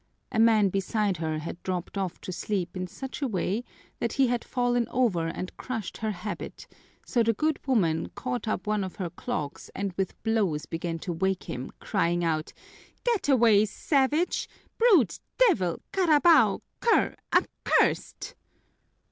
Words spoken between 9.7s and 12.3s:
and with blows began to wake him, crying